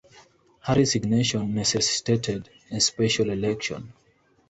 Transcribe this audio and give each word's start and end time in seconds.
Her 0.61 0.73
resignation 0.73 1.53
necessitated 1.53 2.49
a 2.71 2.79
special 2.79 3.29
election. 3.29 3.93